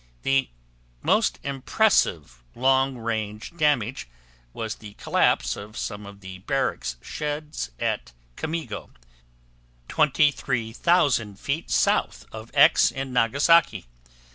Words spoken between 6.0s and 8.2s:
of the barracks sheds at